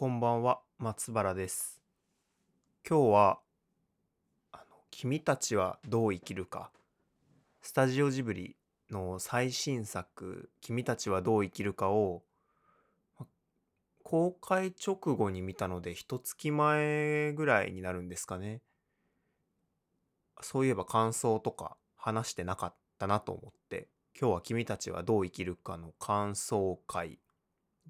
[0.00, 1.82] こんばんは、松原です。
[2.88, 3.38] 今日は、
[4.50, 6.70] あの、君たちはどう生きるか、
[7.60, 8.56] スタジオジブリ
[8.90, 12.22] の最新作、君たちはどう生きるかを、
[14.02, 18.62] 公開直後に見たので、一月前ぐらいになるんですかね。
[20.40, 27.18] そういえば感想とか話してなかったなと思って、今日は君たちはどう生きるかの感想会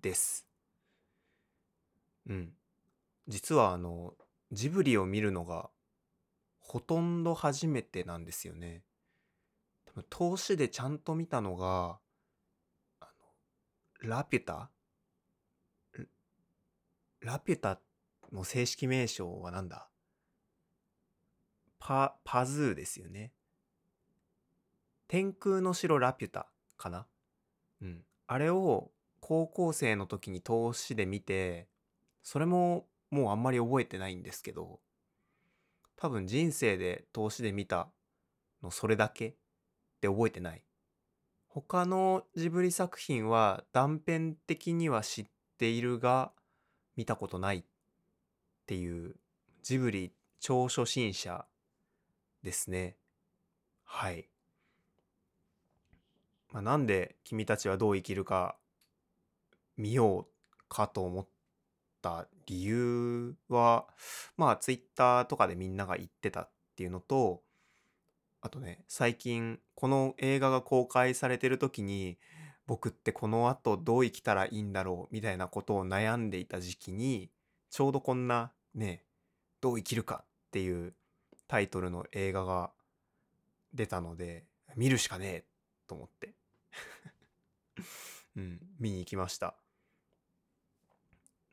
[0.02, 0.49] です。
[2.26, 2.52] うん。
[3.28, 4.14] 実はあの、
[4.52, 5.70] ジブリを見るのが
[6.58, 8.84] ほとんど初めてなんですよね。
[9.86, 11.98] 多分投資でちゃんと見たのが、
[13.00, 13.06] あ
[14.02, 14.70] の、ラピュタ？
[17.20, 17.80] ラピュタ
[18.32, 19.88] の正式名称はなんだ？
[21.78, 23.32] パ、パズーですよね。
[25.08, 27.06] 天空の城ラピュタかな？
[27.82, 28.04] うん。
[28.26, 31.68] あれを高校生の時に投資で見て、
[32.22, 34.80] それももうあんまり覚えてないんですけど、
[35.96, 37.88] 多分人生で投資で見た
[38.62, 39.34] のそれだけっ
[40.00, 40.64] て覚えてない。
[41.48, 45.26] 他のジブリ作品は断片的には知っ
[45.58, 46.32] ているが
[46.96, 47.64] 見たことないっ
[48.66, 49.16] ていう
[49.62, 51.44] ジブリ超初心者
[52.42, 52.96] ですね。
[53.84, 54.28] はい。
[56.52, 58.56] まあ、なんで君たちはどう生きるか
[59.76, 61.26] 見ようかと思っ
[62.02, 63.86] た理由は
[64.36, 67.42] まあツイッターとかでみんなが言ってたっていうのと
[68.40, 72.18] あとね最近この映画が公開されてる時に
[72.66, 77.30] 僕ってこの後どう生きたらいいんだろうみたいなことを悩んでいた時期に
[77.70, 79.04] ちょうどこんなね
[79.60, 80.94] どう生きるかっていう
[81.48, 82.70] タイトルの映画が
[83.74, 84.44] 出たので
[84.76, 85.44] 見るしかねえ
[85.86, 86.34] と思って。
[88.36, 89.56] うん見に行きました。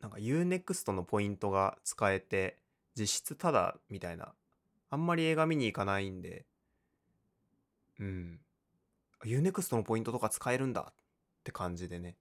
[0.02, 2.58] なんか UNEXT のポイントが使えて
[2.96, 4.34] 実質タダみたいな。
[4.90, 6.46] あんまり映画見に行かないんで。
[8.00, 8.40] うん。
[9.26, 10.94] UNEXT のポイントとか使えるんだっ
[11.44, 12.16] て感じでね。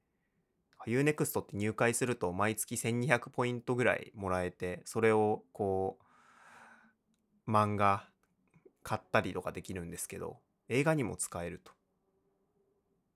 [0.87, 5.99] UNEXT って入会すると毎月1200ポイントぐらいもらえてそれをこ
[7.47, 8.09] う漫画
[8.83, 10.39] 買ったりとかできるんですけど
[10.69, 11.73] 映画にも使えると。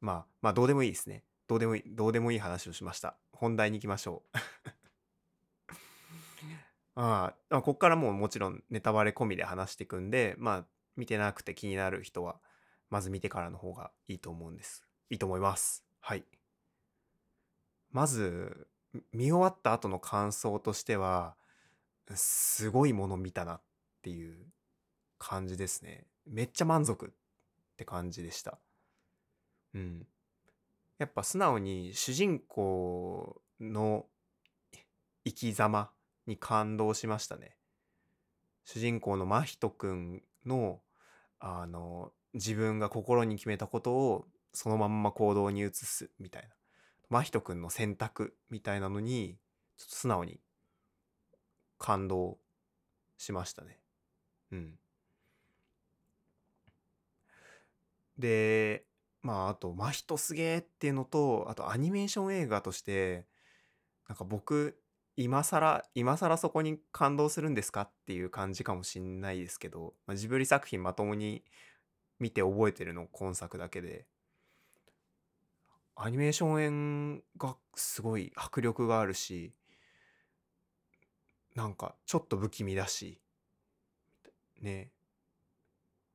[0.00, 1.22] まあまあどうでもいいですね。
[1.46, 3.16] どうでもいいどうでもいい話をしました。
[3.40, 4.36] 本題に行きましょう。
[6.94, 12.38] ああここからもうもちろんネタバレ込みで話していくんでまあ見てなくて気になる人は
[12.90, 14.86] まず見てからの方がいいと思うんです。
[15.08, 15.86] いいと思います。
[16.00, 16.26] はい。
[17.90, 18.68] まず
[19.12, 21.34] 見終わった後の感想としては
[22.14, 23.62] すごいもの見たなっ
[24.02, 24.52] ていう
[25.18, 26.06] 感じですね。
[26.26, 27.08] めっちゃ満足っ
[27.78, 28.58] て感じでした。
[29.72, 30.06] うん。
[31.00, 34.04] やっぱ素直に主人公の
[35.24, 35.90] 生き様
[36.26, 37.56] に感動しましたね。
[38.66, 40.82] 主人公の真人くんの
[41.38, 46.48] あの自分が心に決めたことをそのまんま行動に移すみたいな。
[47.08, 49.38] 真人くんの選択みたいなのに
[49.78, 50.38] ちょっと素直に
[51.78, 52.36] 感動
[53.16, 53.80] しましたね。
[54.52, 54.74] うん。
[58.18, 58.84] で
[59.22, 63.26] まああと真人すげえっていうのとあとアニメーション映画として
[64.08, 64.78] なんか僕
[65.16, 71.44] 今更今更そこに感動するんですかっていう感じかもしんないですけど、まあ、ジブリ作品まともに
[72.18, 74.06] 見て覚えてるの今作だけで。
[76.02, 79.52] アニメーション演がすごい迫力があるし
[81.54, 83.20] なんかちょっと不気味だし
[84.62, 84.92] ね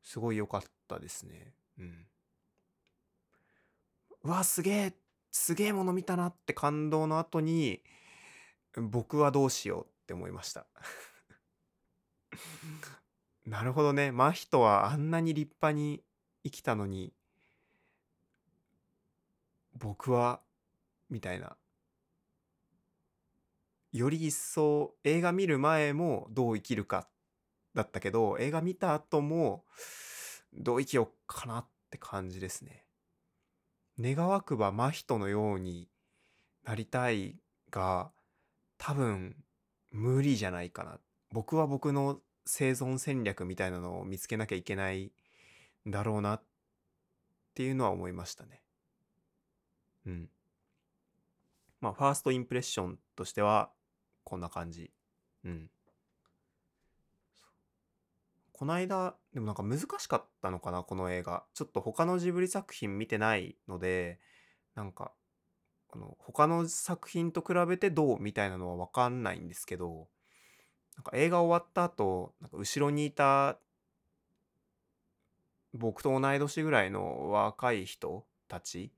[0.01, 1.53] すごい良かったですね。
[1.79, 2.05] うん。
[4.25, 4.93] うわすげえ
[5.31, 7.83] すげえもの見たなって感動の後に
[8.75, 10.65] 僕はどうしようって思いました。
[13.45, 14.11] なるほどね。
[14.11, 16.01] 真人はあんなに立派に
[16.43, 17.13] 生きたのに
[19.77, 20.41] 僕は
[21.09, 21.55] みたいな。
[23.91, 27.07] より一層映画見る前もどう生きるか
[27.75, 29.65] だったけど映画見た後も
[30.53, 32.84] どう生きようかなって感じですね
[33.99, 35.87] 願わくば真人のように
[36.63, 37.35] なりたい
[37.71, 38.11] が
[38.77, 39.35] 多分
[39.91, 40.99] 無理じゃないかな。
[41.31, 45.11] 僕は僕の生存戦略みたいなのを見つけなきゃいけない
[45.87, 46.43] だろうなっ
[47.53, 48.61] ていうのは思いましたね。
[50.05, 50.29] うん。
[51.81, 53.69] まあファーストインプレッションとしては
[54.23, 54.91] こんな感じ。
[55.43, 55.69] うん。
[58.57, 61.43] この間でもなんか難しかったのかなこの映画。
[61.53, 64.19] ちょっと他のジブリ作品見てないので
[64.75, 65.11] なんか
[65.95, 70.07] あの、他の作品と比べてどうみたいなのはわかんないんですけど、
[70.95, 73.57] なんか映画終わった後、なんか後ろにいた
[75.73, 78.91] 僕と同い年ぐらいの若い人たち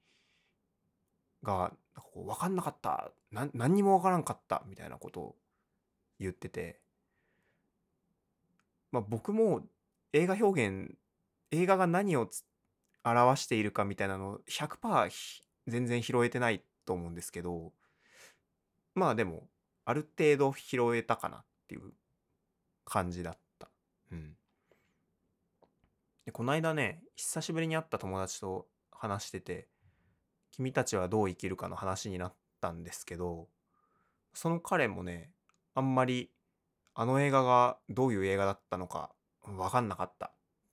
[1.43, 5.35] が、なんかこう分かんなかった、何にも分からんかったみたいなことを
[6.19, 6.81] 言ってて、
[8.97, 9.61] まあ僕も
[10.11, 10.95] 映画表現、
[11.51, 12.27] 映画が何を
[13.03, 15.11] 表しているかみたいなのを100%
[15.67, 17.73] 全然拾えてないと思うんですけど、
[18.95, 19.47] まあでも、
[19.85, 21.93] ある程度拾えたかなっていう
[22.85, 23.69] 感じだった。
[24.11, 24.35] うん。
[26.25, 29.67] で、この間ね、久しぶりに会った友達と話してて、
[30.51, 33.47] 君たちはどう生きるかの話になったんですけど、
[34.33, 35.31] その彼もね、
[35.75, 36.31] あんまり
[36.99, 39.11] あの映画がどういう映画だったのか
[39.43, 40.29] 分かんなかったっ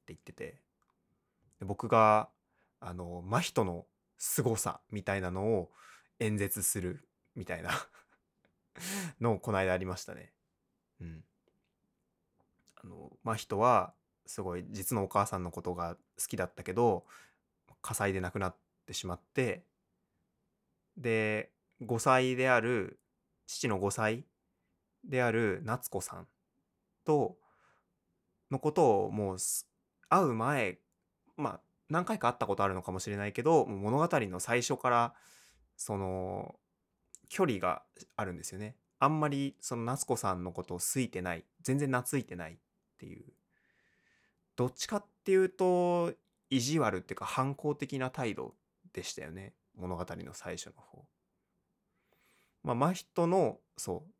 [0.06, 0.62] て言ってて、
[1.60, 2.30] 僕が、
[2.80, 3.84] あの、真人の
[4.16, 5.70] 凄さみたいなのを
[6.20, 7.72] 演説するみたいな
[9.20, 10.32] のをこの間ありましたね。
[10.98, 11.24] うん。
[12.76, 13.92] あの、真人は
[14.24, 17.06] すごい実のお母さんのことが好きだったけど、
[17.82, 18.56] 火災で亡くなっ
[18.86, 19.66] てしまって、
[20.96, 22.98] で、5歳である、
[23.46, 24.24] 父の5歳
[25.08, 26.28] である夏子さん
[27.04, 27.36] と、
[28.50, 29.36] のことをもう
[30.08, 30.78] 会う前、
[31.36, 35.14] まあ何回か会ったことあるのかもしれないけど、物語の最初から、
[35.76, 36.54] その、
[37.28, 37.82] 距離が
[38.16, 38.76] あるんですよね。
[38.98, 41.44] あんまりその夏子さんのことを好いてない。
[41.62, 42.56] 全然懐いてないっ
[42.98, 43.24] ていう。
[44.56, 46.14] どっちかっていうと、
[46.48, 48.54] 意地悪っていうか反抗的な態度
[48.92, 49.54] でしたよね。
[49.76, 51.04] 物語の最初の方。
[52.62, 54.13] まあ、真人の、そう。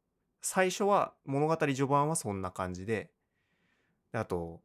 [0.46, 3.11] 最初は、物語序盤はそんな感じで、
[4.12, 4.61] であと、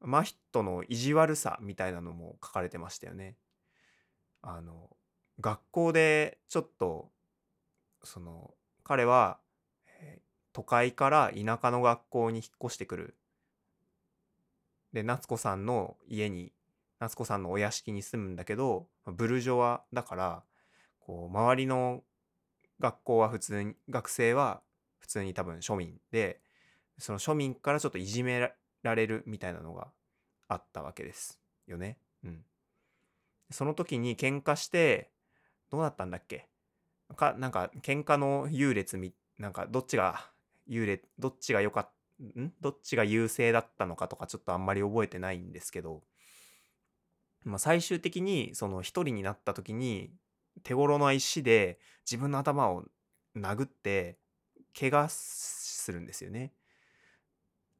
[0.00, 3.36] 真人の意地悪さみたいなのも書かれてましたよね。
[4.40, 4.96] あの、
[5.38, 7.10] 学校でちょっと、
[8.02, 9.38] その、彼は、
[10.00, 13.16] えー都会から田舎の学校に引っ越してくる。
[14.92, 16.52] で、夏子さんの家に、
[16.98, 20.42] 夏子さんのお屋敷に住むんだけど、ブルジョワだから、
[20.98, 22.02] こう、周りの
[22.80, 24.60] 学校は普通に、学生は
[25.00, 26.40] 普通に多分庶民で、
[26.98, 28.52] その庶民からちょっといじめ
[28.82, 29.88] られるみたいなのが
[30.48, 31.98] あったわけですよね。
[32.24, 32.44] うん。
[33.50, 35.10] その時に喧嘩して、
[35.70, 36.46] どうなったんだっけ？
[37.16, 40.30] か、なんか喧嘩の優劣み、なんかどっちが
[40.66, 41.90] 優劣、どっちが良かった、
[42.40, 42.52] ん？
[42.60, 46.02] どっちが優勢だったのかとかちょっとあんまり覚えてないんですけど、
[47.44, 50.10] まあ最終的にその一人になった時に
[50.62, 52.84] 手頃の石で自分の頭を
[53.34, 54.18] 殴って
[54.78, 56.52] 怪我するんですよね。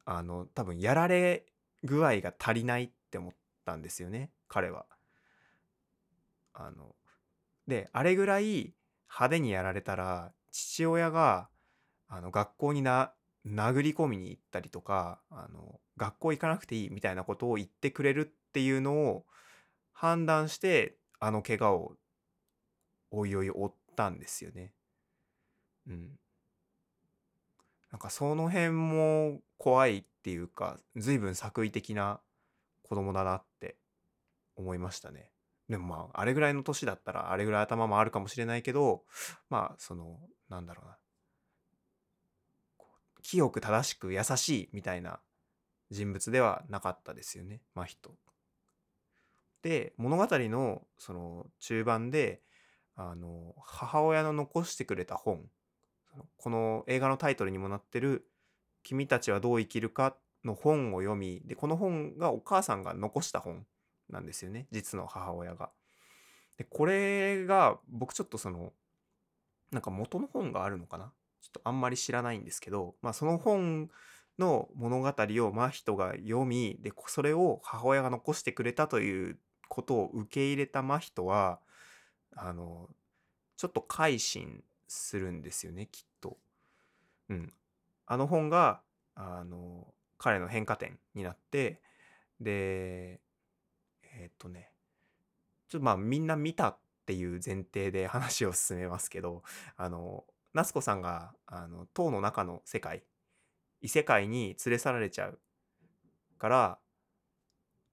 [0.05, 1.45] あの、多分やられ
[1.83, 3.33] 具合が足りないって思っ
[3.65, 4.85] たんですよね、彼は。
[6.53, 6.95] あの、
[7.67, 8.73] で、あれぐらい
[9.09, 11.49] 派手にやられたら、父親が、
[12.07, 13.13] あの、学校にな、
[13.45, 19.25] 殴り込みに行ったりとか、あの、学校行かなくていいみたいなことを言ってくれるっていうのを
[19.93, 21.97] 判断して、あの怪我を、
[23.11, 24.73] おいおい負ったんですよね。
[25.87, 26.20] うん。
[27.91, 32.21] なんかその辺も怖いっていうか、随分作為的な
[32.83, 33.77] 子供だなって
[34.55, 35.31] 思いましたね。
[35.67, 39.03] でもまあ、あれぐらいの年だったら、あれぐらい頭もあるかもしれないけど、
[39.49, 40.97] まあ、その、なんだろうな。
[43.21, 45.21] 清く正しく優しいみたいな
[45.91, 48.17] 人物ではなかったですよね、真人。
[49.61, 52.41] で、物語のその中盤で、
[52.95, 55.45] あの、母親の残してくれた本、
[56.37, 58.27] この映画のタイトルにもなってる、
[58.83, 63.65] 君たちはどう生きるかの本を読み、で、この本がお母さんが残した本
[64.09, 65.69] なんですよね、実の母親が。
[66.57, 68.73] で、これが僕ちょっとその、
[69.71, 71.13] なんか元の本があるのかな？
[71.41, 73.89] ちょっとあんまり知らないんですけど、まあその本
[74.37, 79.39] の物語を真人が読み、で、それを母親が残してくれたという
[79.69, 81.59] ことを受け入れた真人は、
[82.35, 82.89] あの、
[83.57, 86.37] ちょっと改心するんですよね、きっと。
[87.29, 87.53] うん。
[88.05, 88.81] あの本が、
[89.15, 91.81] あの、彼の変化点になって、
[92.39, 93.21] で、
[94.03, 94.73] えーっとね、
[95.69, 99.43] ちょっとまあみんな見たっていう前提で話を進めますけど、
[99.77, 103.03] あの、夏子さんが、あの、塔の中の世界、
[103.81, 105.39] 異世界に連れ去られちゃう
[106.37, 106.79] から、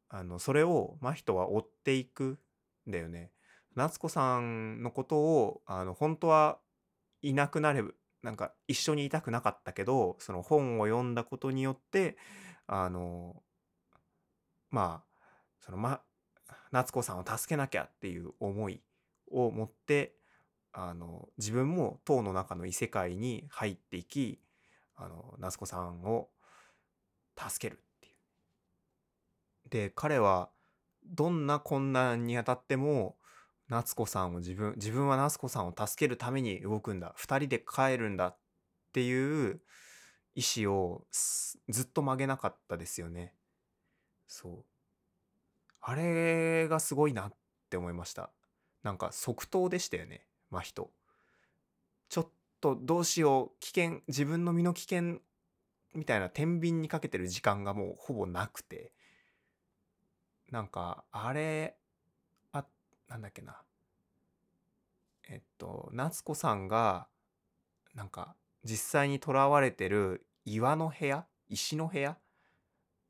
[0.09, 2.39] あの、それを真人は追っていく
[2.87, 3.33] んだよね。
[3.75, 6.59] 夏子さんのことを、あの、本当は
[7.23, 7.91] いなくなれば、
[8.23, 12.17] なんか一緒にいたくなかったけど、その本を読んだことによって、
[12.67, 13.43] あの、
[14.71, 15.25] まあ、
[15.61, 16.03] そのま、
[16.73, 18.83] 夏子さんを助けなきゃっていう思い
[19.31, 20.15] を持って
[20.73, 24.41] あの自分も塔の中の異世界に入っていき
[24.97, 26.29] あの夏子さんを
[27.37, 28.15] 助けるっていう。
[29.71, 30.51] で彼は
[31.05, 33.17] どんな困難にあたっても
[33.69, 38.39] 夏子さんを自分自分は夏子さんを助けるために動くんだ2人で帰るんだっ
[38.93, 39.61] ていう
[40.35, 43.35] 意思をずっと曲げなかったですよね。
[44.27, 44.65] そう
[45.81, 47.33] あれがすごいなっ
[47.71, 48.31] て思いました。
[48.83, 50.91] なんか即答でしたよね真人。
[52.09, 52.29] ちょっ
[52.61, 55.19] とどうしよう危険自分の身の危険
[55.95, 58.93] みたいな天秤にかけてる時間がもうほぼなくて
[60.51, 61.77] なんかあれ
[63.09, 63.57] なんだっけな
[65.29, 67.09] えっと夏子さんが
[67.95, 68.35] なんか
[68.65, 72.19] 実際にとらわれてる岩の部屋石の部屋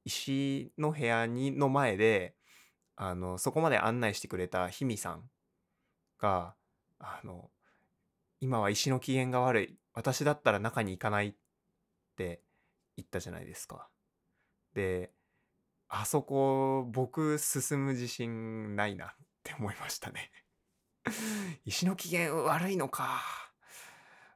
[0.05, 2.35] 石の部屋にの前で
[2.97, 5.23] あのそこまで案内してくれた氷見さん
[6.19, 6.55] が
[6.99, 7.51] あの
[8.41, 11.35] 今は石の機嫌が悪い私だったら中に行かないっ
[12.17, 12.43] て
[12.97, 13.89] 言ったじゃないですか。
[14.75, 15.13] で
[15.89, 19.09] あそこ僕進む自信ないなっ
[19.49, 20.31] って思いましたね。
[21.65, 23.23] 石の機嫌悪いのか。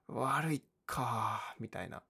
[0.06, 2.02] 悪いかみたいな。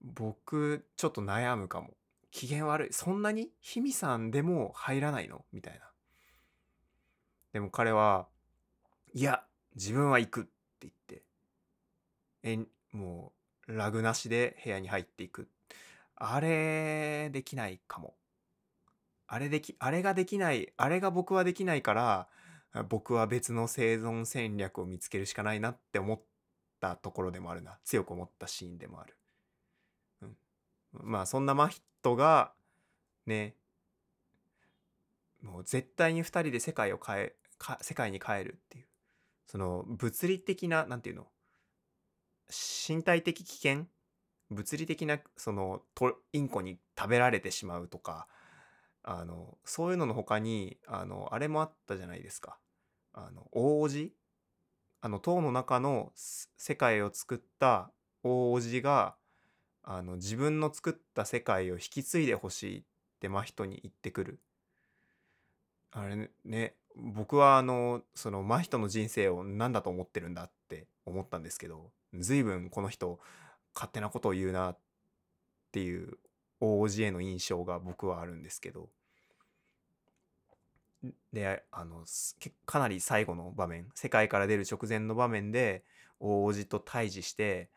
[0.00, 1.94] 僕ちょっと悩むかも。
[2.30, 2.92] 機嫌悪い。
[2.92, 3.52] そんなに？
[3.62, 5.44] 氷見さんでも入らないの？
[5.52, 5.90] みたいな。
[7.52, 8.28] でも彼は
[9.12, 10.50] いや自分は行くって
[10.82, 11.22] 言って。
[12.42, 12.58] え
[12.92, 13.34] も
[13.68, 15.50] うラグなしで部屋に入っていく。
[16.16, 18.14] あれできないかも。
[19.32, 22.28] あれできあれができないあれが僕はできないから
[22.88, 26.20] 僕は別の生存戦略を見つけるしかないなって思っ
[26.80, 27.78] たところでもあるな。
[27.84, 29.16] 強く思ったシーンでもある、
[30.22, 30.36] うん、
[30.92, 32.52] まあそんな真人が
[33.26, 33.54] ね。
[35.42, 37.34] もう絶対に2人で世界を変え
[37.80, 38.86] 世界に変えるっていう。
[39.46, 41.28] その物理的な何て言うの？
[42.50, 43.86] 身体的危険？
[44.50, 45.82] 物理的なその
[46.32, 48.26] インコに食べられてしまうとか
[49.02, 52.58] あのそういうのの他にあのあれもあったじゃないですか。
[53.12, 54.12] あの大叔父？
[55.02, 57.90] あの塔の中の世界を作った
[58.22, 59.16] 大叔父が
[59.82, 62.82] あの自分の作った世界を引き継いでほしいっ
[63.20, 64.40] て真人に言ってくる。
[65.92, 73.18] あれね僕はあのその真人の人生を何だと思ってるんだって思ったんですけど随分この人
[73.74, 74.78] 勝手なことを言うなっ
[75.72, 76.18] ていう
[76.60, 78.88] 大叔父への印象が僕はあるんですけど。
[81.32, 82.04] であの
[82.66, 85.82] かなり最後の場面世界から出る直前の場面で
[86.18, 87.70] 大叔父と対峙して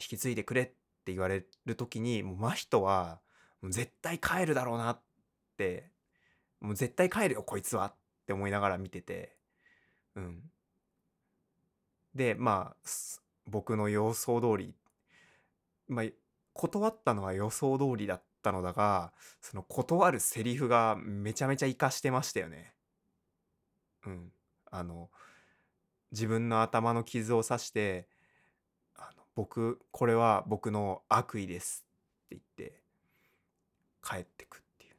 [0.00, 3.20] 引き継いでくれって言われる時にもう真人は
[3.62, 5.00] もう絶対帰るだろうなっ
[5.56, 5.90] て
[6.60, 7.94] もう絶対帰るよこいつはっ
[8.26, 9.36] て思いながら見てて。
[10.16, 10.50] うん。
[12.14, 12.88] でまあ
[13.46, 14.74] 僕の予想通り
[15.90, 16.04] まあ
[16.52, 22.72] 断ったのは予想通りだったのだがその断るセリフがめちゃめちゃ活かしてましたよね。
[24.06, 24.32] うん。
[24.70, 25.10] あの
[26.12, 28.06] 自分の頭の傷を刺して
[28.96, 31.84] あの僕これは僕の悪意です
[32.26, 32.80] って言って
[34.02, 34.96] 帰ってくっていうね。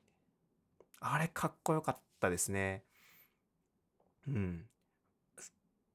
[1.00, 2.84] あれかっこよかったですね。
[4.28, 4.66] うん。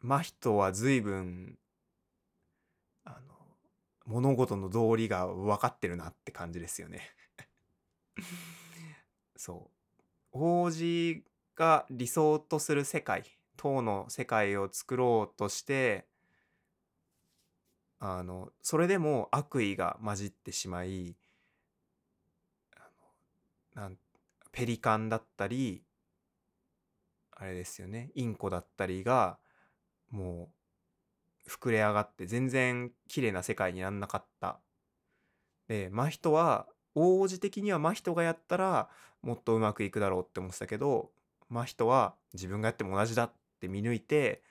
[0.03, 1.59] 真人は随分
[4.07, 7.11] 物事の道理が分かってるなって感じですよね。
[9.37, 10.01] そう。
[10.33, 13.25] 王子が理想とする世界
[13.57, 16.07] 唐の世界を作ろうとして
[17.99, 21.17] あのそれでも悪意が混じってしまい
[23.75, 23.99] なん
[24.53, 25.83] ペリカンだったり
[27.33, 28.11] あれですよね。
[28.15, 29.39] インコだったりが
[30.11, 30.49] もう
[31.49, 34.61] 膨れ上がって全然綺麗な世界になんなかった。
[35.69, 38.89] で真人は大叔的には真人がやったら
[39.23, 41.11] もっとうまくいくだろうって思ってたけど
[41.49, 44.43] 真人は自分がやっても同じだって見抜いて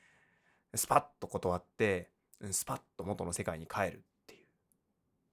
[0.73, 2.09] スパッと断って
[2.51, 4.37] スパッと元の世界に帰るってい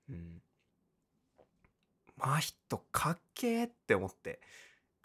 [0.08, 0.12] う。
[0.12, 0.42] うん。
[2.16, 4.40] 真人かっけーって思って。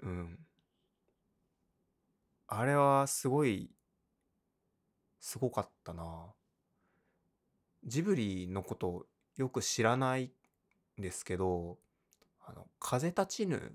[0.04, 0.40] うん。
[2.48, 3.70] あれはすごい
[5.20, 6.34] すごかったな。
[7.88, 10.32] ジブリのことよく知らない
[11.00, 11.78] んですけど、
[12.46, 13.74] あの、風立ちぬ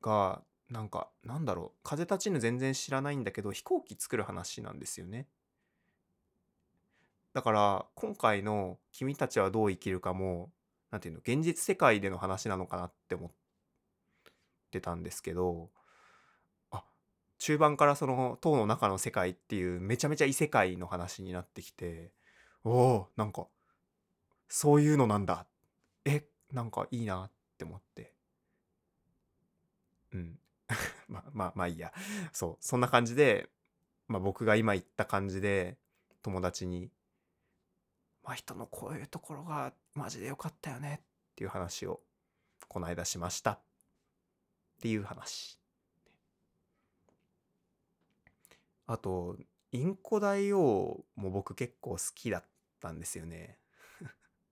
[0.00, 5.26] が、なんか、なんだろう、風立ちぬ全然知らないんだけど、飛行機作る話なんですよね。
[7.32, 10.52] だから、今回の君たちはどう生きるかも、
[10.90, 13.30] なんていうの、現実世界での話なのかなって思っ
[14.70, 15.70] てたんですけど、
[16.70, 16.84] あ、
[17.38, 22.12] 中盤からその塔の中の世界っていうめちゃめちゃ異世界の話になってきて
[22.64, 23.46] おおなんか
[24.48, 25.46] そういうのなんだ。
[26.04, 28.14] えなんかいいなって思って。
[30.12, 30.38] うん。
[31.08, 31.92] まあまあまあいいや。
[32.32, 33.50] そうそんな感じで、
[34.06, 35.76] まあ、僕が今言った感じで
[36.22, 36.90] 友達に
[38.22, 42.00] まあ人のこういうところがマジでよかったよねっていう話を
[42.68, 43.52] この間しました。
[43.52, 43.60] っ
[44.80, 45.58] ていう話。
[48.86, 49.36] あと
[49.72, 52.44] インコ大王も僕結構好きだっ
[52.80, 53.58] たんですよね。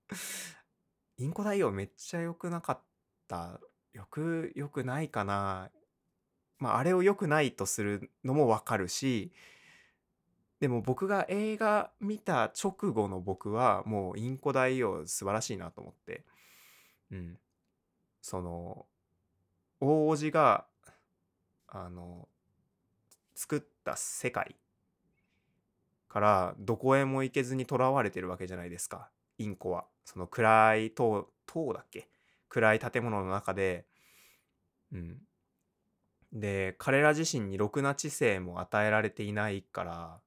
[1.19, 2.81] インコ大王めっちゃ良くなかっ
[3.27, 3.61] た
[3.93, 5.71] よくよくないかな。
[6.59, 9.33] まああれを良くないとするのもわかるし
[10.61, 16.25] でも僕が映画見た直後の僕はもうインコ大王素晴らしいなと思って。
[17.11, 17.39] うん。
[18.23, 18.87] その
[19.81, 20.67] 大叔父が
[21.69, 22.29] あの
[23.35, 24.57] 作った世界
[26.17, 29.11] からどこへも行けずにとらわれてるわけじゃないですか。
[29.37, 29.85] インコは。
[30.07, 32.09] その暗い塔塔だっけ？
[32.49, 33.85] 暗い建物の中で。
[34.93, 35.19] うん。
[36.33, 40.21] で彼ら自身にろくな知性も与えられていないから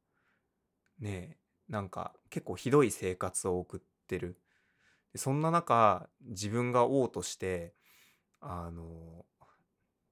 [0.99, 1.37] ねえ
[1.69, 4.37] なんか結構ひどい生活を送ってる。
[5.15, 7.73] そんな中自分が王として
[8.41, 9.25] あの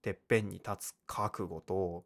[0.01, 2.03] てっぺんに立つ覚悟と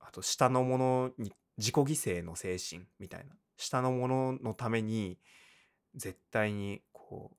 [0.00, 1.84] あと下の者に自己犠
[2.20, 5.18] 牲の精神みたいな下の者のために
[5.94, 7.36] 絶対にこう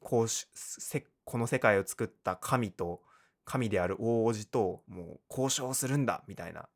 [0.00, 3.00] こうしせこの世界を作った神と
[3.44, 6.68] 神である大叔父ともう交渉するんだみたいな。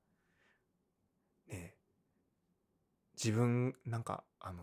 [1.49, 1.75] ね。
[3.17, 4.63] 自分なんかあの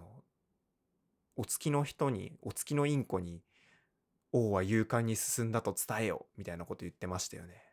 [1.35, 3.41] お付きの人にお付きのインコに
[4.33, 7.63] 王は勇敢に進んだと伝えよみたいなこと言ってましたよね。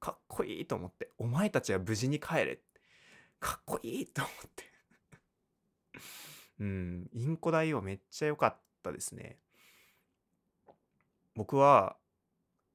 [0.00, 2.58] かっこいいと思ってお前たちは無事に帰れっ
[3.40, 4.64] かっこいいと思って
[6.60, 9.38] うんインコ大王めっちゃ良かったですね
[11.34, 11.96] 僕は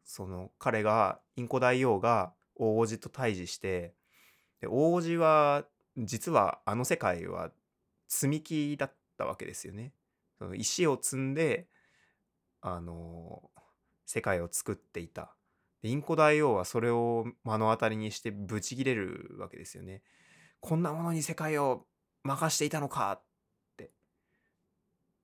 [0.03, 3.93] その彼がインコ大王が大王子と対峙して
[4.61, 5.65] で大王子は
[5.97, 7.51] 実はあの世界は
[8.07, 9.93] 積み木だったわけですよね。
[10.37, 11.67] その石を積んで
[12.61, 13.49] あの
[14.05, 15.35] 世界を作っていた。
[15.83, 20.01] インコ大王はそれを目の当たりにしてブチギレるわけですよね。
[20.59, 21.85] こんなものに世界を
[22.23, 23.21] 任していたのかっ
[23.77, 23.91] て。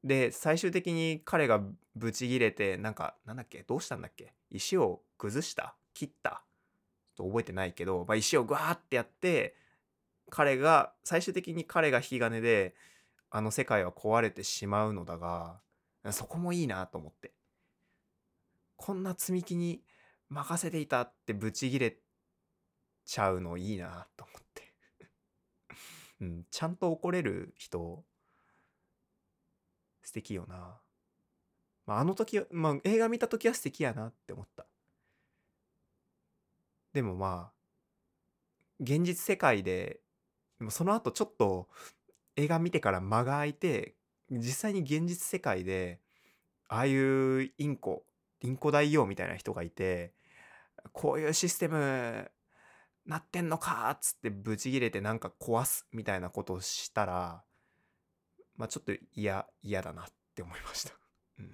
[0.04, 1.62] で最終的に彼が
[1.95, 3.63] ブチギレてなんかなんだっけ？
[3.63, 4.34] どうしたんだっけ？
[4.52, 5.76] 石を崩した？
[5.93, 6.43] 切った？
[7.15, 9.56] と覚えてないけど、まあ、石をグワーってやって
[10.30, 12.76] 彼が最終的に彼が引き金で
[13.32, 15.60] あの世界は壊れてしまうのだが
[16.12, 17.32] そこもいいなと思って。
[18.78, 19.82] こんな積み木に
[20.30, 21.98] 任せていたってブチギレ
[23.06, 24.44] ちゃうのいいなと思って。
[26.21, 28.04] うん、ちゃんと怒れる人。
[30.06, 30.80] 素敵よな、
[31.86, 34.65] まあ、あの時、まあ、映画見た時は素敵やなって思った。
[36.93, 37.54] でもまあ
[38.80, 39.99] 現実世界で
[40.60, 41.67] でもその後ちょっと
[42.38, 43.95] 映画見てから間が空いて
[44.30, 45.99] 実際に現実世界で
[46.69, 48.06] ああいうインコ
[48.41, 50.13] インコ大王みたいな人がいて
[50.93, 52.32] こういうシステム
[53.05, 57.43] なってんのかっつってブチギレてなんか壊すみたいなことをしたら
[58.57, 60.91] まあちょっと嫌嫌だなって思いました、
[61.39, 61.51] うん、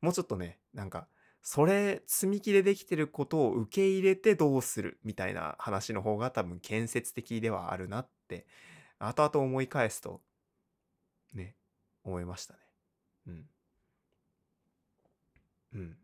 [0.00, 1.08] もうちょっとねなんか
[1.42, 8.46] それ積み木でできてることを受け入れてどうするみたいな話の方が多分建設的ではあるなって
[8.98, 10.22] 後々思い返すと
[11.34, 11.54] ね
[12.06, 12.60] 思いましたね。
[13.26, 13.46] うん。
[15.74, 15.96] うん。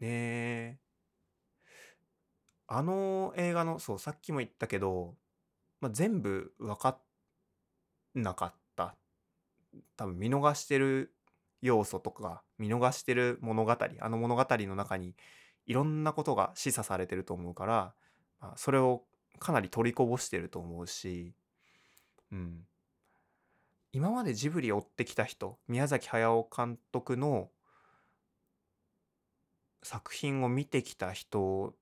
[0.00, 0.08] ね
[0.78, 0.85] え。
[2.68, 5.14] あの映画のそうさっきも言ったけど、
[5.80, 6.98] まあ、全部分か
[8.16, 8.96] んなかった。
[9.96, 11.12] 多分見逃してる
[11.62, 15.14] 要素とか見逃してる物語あの物語の中に
[15.66, 17.94] いろんなことが示唆されてると思うから、
[18.40, 19.04] まあ、それを
[19.38, 21.34] かなり取りこぼしてると思うし、
[22.32, 22.60] うん、
[23.92, 27.50] 今までジブリを追ってきた人宮崎駿監督の
[29.82, 31.74] 作品を見てきた人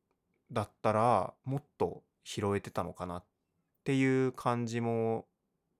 [0.52, 3.24] だったらもっと拾えてたのかなっ
[3.84, 5.26] ていう感じも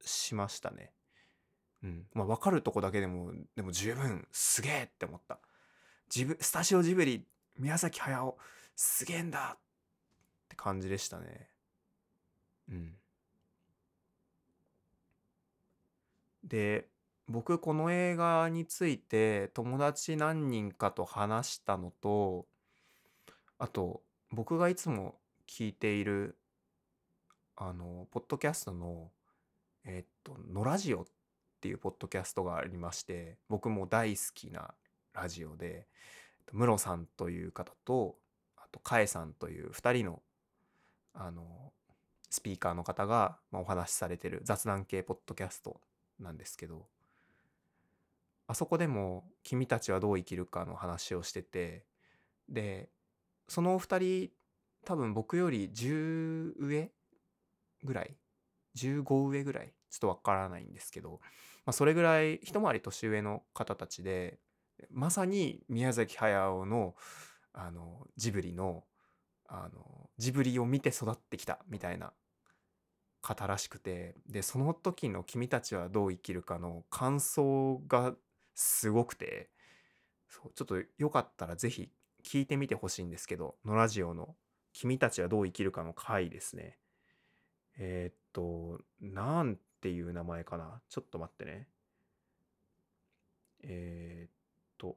[0.00, 0.92] しましたね。
[1.82, 2.06] うん。
[2.12, 5.38] まあ、分かるとこだけでも、でも十分すげえって思った。
[6.08, 7.26] ジブ、スタジオジブリ、
[7.58, 8.36] 宮崎駿、
[8.76, 9.58] すげえんだっ
[10.48, 11.48] て感じでしたね。
[12.68, 12.94] うん。
[16.44, 16.88] で、
[17.26, 22.46] 僕この映画について友達何人かと話したのと、
[23.58, 24.02] あと、
[24.34, 25.14] 僕がいつも
[25.48, 26.36] 聞いている、
[27.56, 29.10] あの、ポッドキャストの、
[29.84, 31.04] えっと、のラジオっ
[31.60, 34.74] ていうポッドキャストがありまして、僕も大好きな
[35.12, 35.86] ラジオで、
[36.52, 38.16] ムロさんという方と、
[38.56, 40.22] あと、カエさんという2人の、
[41.14, 41.72] あの、
[42.30, 45.80] スピーカーの方が、ま、お話しされてる雑談系ポッドキャスト
[46.18, 46.88] なんですけど、
[48.46, 51.86] あそこでも「君たちはどう生きるか」の話をしてて
[52.48, 52.90] で
[53.48, 54.30] そのお二人
[54.84, 56.90] 多分僕より10上
[57.82, 58.16] ぐらい
[58.76, 61.20] 15上ぐらいちょっとわからないんですけど、
[61.64, 64.38] まあ、それぐらい一回り年上の方たちで
[64.90, 66.94] まさに宮崎駿の
[67.52, 68.82] あのジブリの
[69.46, 72.12] あのジブリを見て育ってきたみたいな
[73.22, 78.14] 方らしくてでその時の「君たちはどう生きるか」の感想が
[78.54, 79.50] すごくて
[80.28, 81.92] そうちょっとよかったら是非
[82.24, 84.34] 聞いてみてほしいんですけどのラジオの
[84.72, 86.78] 「君たちはどう生きるか」の回ですね
[87.76, 90.80] えー、っとなんていう名前かな？
[90.88, 91.68] ちょっと待ってね
[93.62, 94.30] えー、っ
[94.78, 94.96] と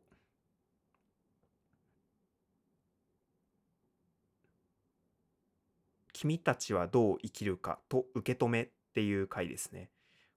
[6.13, 9.91] 君たちはどう生きるかと受け止めっていう回ですね。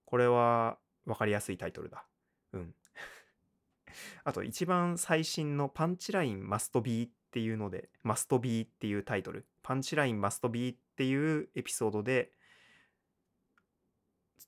[0.04, 0.76] これは
[1.06, 2.04] 分かりやすいタイトルだ。
[4.24, 12.32] あと一番最新のパンチラインマストビーっていうので、マストビーっていうタイトル、パンチラインマストビーっていうエピソードで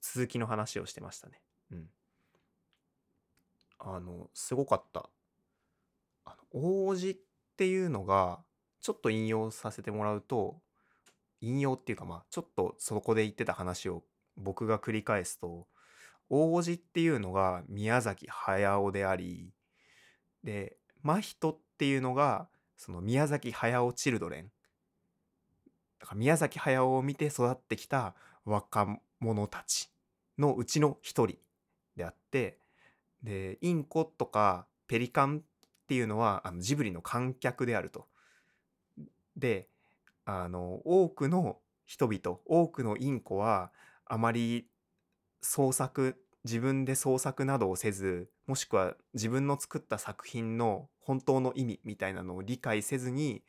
[0.01, 1.41] 続きの話をしてましたね。
[1.71, 1.89] うん。
[3.79, 5.11] あの、すごかった。
[6.25, 7.17] あの、王子っ
[7.57, 8.41] ていうのが、
[8.81, 10.61] ちょっと引用させてもらうと、
[11.43, 14.05] 引用っていうかまあちょっとそこで言ってた話を
[14.37, 15.67] 僕が繰り返すと
[16.35, 19.53] 王子っていうのが宮崎駿であり
[20.43, 24.51] で真人っていうのがその宮崎駿チルドレン
[26.01, 28.15] だから宮崎駿を見て育ってきた
[28.47, 29.91] 若者たち
[30.39, 31.37] のうちの一人
[31.97, 32.59] であって
[33.23, 38.07] でインコとかペリカンっていうのはあのジブリの観客であると。
[39.37, 39.69] で
[40.25, 43.71] あの多くの人々多くのインコは
[44.07, 44.67] あまり
[45.43, 53.43] 創作自分で創作などをせずもしくは自分の作った作品の本当の意味みたいなのを理解せずに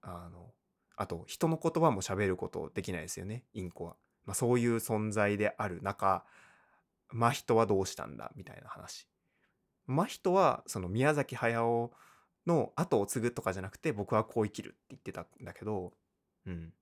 [0.00, 0.52] あの
[0.96, 6.24] あと人の言葉も喋ることできないですよねインコは、まあ、そういう存在である中
[7.10, 9.06] 真人はどうしたんだみたいな話
[9.86, 11.92] 真人はその宮崎駿
[12.46, 15.92] の後を継ぐとかじゃなくて僕はこう生きるって言ってたんだけど、
[16.46, 16.72] うん。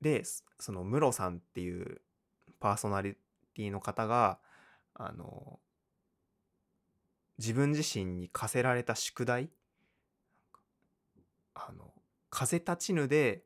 [0.00, 0.22] で、
[0.58, 2.00] そのムロさんっていう
[2.60, 3.14] パーソナリ
[3.54, 4.38] ティの方が、
[4.94, 5.58] あの、
[7.38, 9.48] 自分自身に課せられた宿題
[11.54, 11.92] あの、
[12.30, 13.42] 風立ちぬで、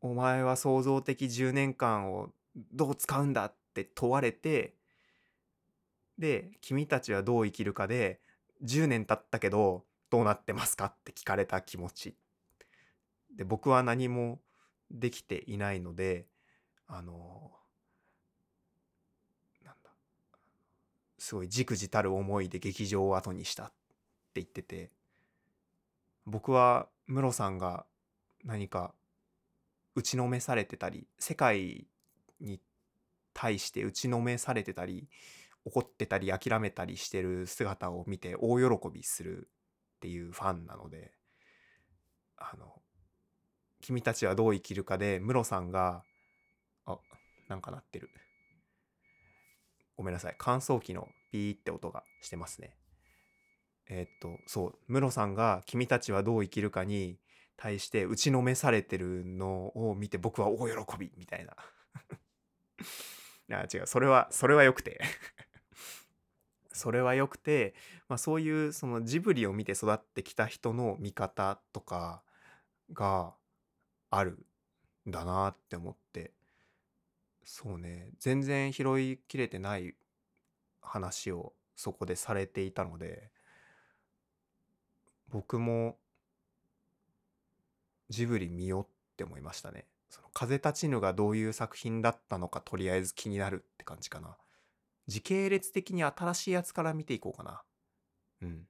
[0.00, 2.30] お前は創造的10年間を
[2.72, 4.74] どう使うんだって問われて、
[6.18, 8.20] で、君たちはどう生きるかで、
[8.62, 12.16] 10年経ったけど、どうなってますかって聞かれた気持ち。
[13.34, 14.40] で、僕は何も
[14.90, 16.26] できていないので、
[16.88, 17.50] あの、
[19.64, 19.90] なんだ、
[21.18, 23.74] すごいじくじたる思いで劇場を後にしたって
[24.36, 24.90] 言ってて、
[26.26, 27.86] 僕はムロさんが
[28.44, 28.94] 何か
[29.94, 31.86] 打ちのめされてたり、世界
[32.40, 32.60] に
[33.34, 35.08] 対して打ちのめされてたり、
[35.64, 39.48] 怒ってたり諦めたりしてる姿を見て大喜びする
[39.96, 41.12] っていうファンなので。
[42.36, 42.82] あの
[43.80, 46.04] 「君たちはどう生きるか」でムロさんが
[46.86, 46.98] あ
[47.48, 48.10] なんか鳴ってる。
[49.96, 50.34] ごめんなさい。
[50.38, 52.76] 乾燥機のピーって音がしてますね。
[53.88, 54.78] えー、っとそう。
[54.88, 57.18] ムロさんが「君たちはどう生きるか」に
[57.56, 61.56] 対して打ちのめされてるのを見て僕は大喜びみたいな。
[63.60, 63.86] あ違う。
[63.86, 65.00] それはそれはよくて。
[66.72, 67.74] それは良くて、
[68.08, 72.24] まあ、そういうそのジブリを見て育ってきた人の見方とか
[72.92, 73.36] が
[74.10, 74.44] ある
[75.06, 76.34] んだなって思って。
[77.44, 79.94] そうね全然拾いきれてない
[80.80, 83.30] 話をそこでされていたので
[85.28, 85.98] 僕も
[88.08, 89.86] ジブリ見ようって思いましたね。
[90.08, 94.36] その風立ちぬがどういう作品だったのかとりあえず気になるって感じかな。
[95.06, 97.62] 時系列的に新しいやつから見ていこうかな。
[98.42, 98.68] うん。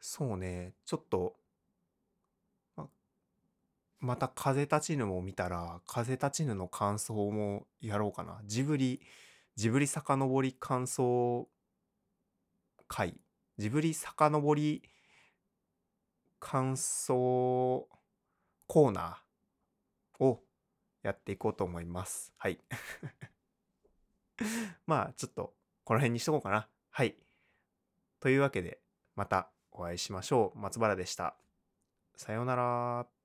[0.00, 1.36] そうね、ちょっと、
[4.02, 8.40] また風立ちぬも見たら、風立ちぬの感想もやろうかな。
[8.44, 9.00] ジブリ、
[9.54, 11.48] ジブリ遡り感想
[12.88, 13.14] 回
[13.58, 14.82] ジブリ遡り
[16.40, 17.88] 感想
[18.66, 20.42] コーナーを
[21.04, 22.32] やっていこうと思います。
[22.38, 22.58] はい。
[24.84, 26.68] まあ、ちょっと、この辺にしとこうかな。
[26.90, 27.16] はい。
[28.18, 28.80] というわけで、
[29.14, 30.58] またお会いしましょう。
[30.58, 31.36] 松原でした。
[32.16, 33.21] さようなら。